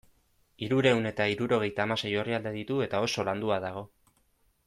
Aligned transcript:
Hirurehun 0.67 1.09
eta 1.09 1.27
hirurogeita 1.33 1.85
hamasei 1.85 2.13
orrialde 2.23 2.55
ditu 2.57 2.81
eta 2.89 3.05
oso 3.09 3.27
landua 3.31 3.61
dago. 3.69 3.87